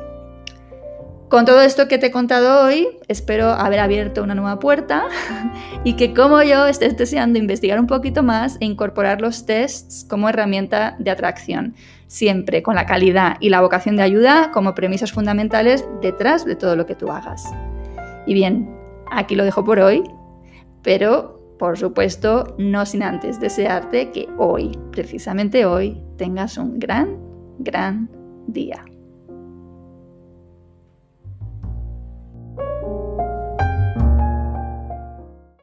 Con 1.28 1.44
todo 1.44 1.60
esto 1.60 1.88
que 1.88 1.98
te 1.98 2.06
he 2.06 2.10
contado 2.12 2.64
hoy, 2.64 2.86
espero 3.08 3.48
haber 3.48 3.80
abierto 3.80 4.22
una 4.22 4.36
nueva 4.36 4.60
puerta 4.60 5.06
y 5.84 5.94
que 5.94 6.14
como 6.14 6.40
yo 6.44 6.68
estés 6.68 6.96
deseando 6.96 7.40
investigar 7.40 7.80
un 7.80 7.88
poquito 7.88 8.22
más 8.22 8.58
e 8.60 8.64
incorporar 8.64 9.20
los 9.20 9.44
tests 9.44 10.06
como 10.08 10.28
herramienta 10.28 10.94
de 11.00 11.10
atracción, 11.10 11.74
siempre 12.06 12.62
con 12.62 12.76
la 12.76 12.86
calidad 12.86 13.38
y 13.40 13.48
la 13.48 13.60
vocación 13.60 13.96
de 13.96 14.04
ayuda 14.04 14.52
como 14.52 14.76
premisas 14.76 15.10
fundamentales 15.10 15.84
detrás 16.00 16.44
de 16.44 16.54
todo 16.54 16.76
lo 16.76 16.86
que 16.86 16.94
tú 16.94 17.10
hagas. 17.10 17.42
Y 18.24 18.34
bien, 18.34 18.72
aquí 19.10 19.34
lo 19.34 19.44
dejo 19.44 19.64
por 19.64 19.80
hoy, 19.80 20.04
pero 20.82 21.35
por 21.58 21.78
supuesto, 21.78 22.54
no 22.58 22.84
sin 22.86 23.02
antes 23.02 23.40
desearte 23.40 24.10
que 24.10 24.28
hoy, 24.38 24.78
precisamente 24.92 25.64
hoy, 25.64 26.02
tengas 26.16 26.58
un 26.58 26.78
gran, 26.78 27.18
gran 27.58 28.10
día. 28.46 28.84